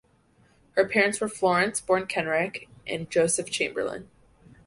[0.71, 4.09] Her parents were Florence (born Kenrick) and Joseph Chamberlain.